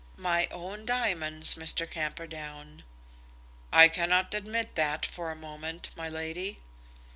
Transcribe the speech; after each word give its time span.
"My 0.17 0.47
own 0.49 0.83
diamonds, 0.87 1.53
Mr. 1.53 1.87
Camperdown." 1.87 2.81
"I 3.71 3.87
cannot 3.87 4.33
admit 4.33 4.73
that 4.73 5.05
for 5.05 5.29
a 5.29 5.35
moment, 5.35 5.91
my 5.95 6.09
lady." 6.09 6.57